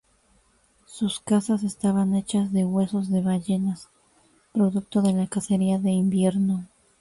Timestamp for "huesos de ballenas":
2.65-3.89